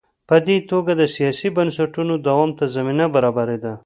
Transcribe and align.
په 0.29 0.35
دې 0.45 0.57
توګه 0.71 0.91
د 0.95 1.03
سیاسي 1.15 1.49
بنسټونو 1.57 2.13
دوام 2.27 2.51
ته 2.57 2.65
زمینه 2.75 3.05
برابرېده. 3.15 3.73